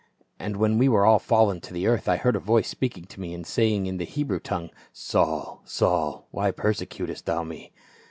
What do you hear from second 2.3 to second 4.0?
a voice speaking to me, and saying in